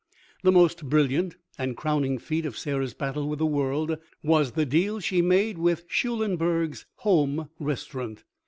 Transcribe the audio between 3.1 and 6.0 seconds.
with the world was the deal she made with